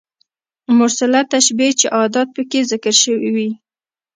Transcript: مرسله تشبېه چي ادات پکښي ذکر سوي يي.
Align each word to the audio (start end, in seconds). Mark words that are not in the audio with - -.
مرسله 0.77 1.19
تشبېه 1.33 1.71
چي 1.79 1.87
ادات 2.03 2.27
پکښي 2.35 2.61
ذکر 2.71 2.95
سوي 3.03 3.29
يي. 3.39 3.49